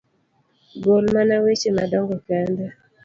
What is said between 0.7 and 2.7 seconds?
gol mana weche madongo kende.